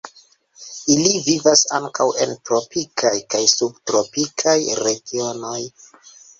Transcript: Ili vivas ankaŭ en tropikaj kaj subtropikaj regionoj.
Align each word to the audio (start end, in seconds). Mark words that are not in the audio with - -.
Ili 0.93 1.11
vivas 1.27 1.61
ankaŭ 1.81 2.07
en 2.25 2.33
tropikaj 2.49 3.13
kaj 3.35 3.43
subtropikaj 3.55 4.59
regionoj. 4.85 5.63